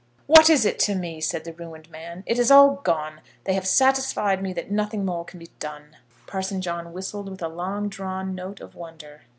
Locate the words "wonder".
8.73-9.21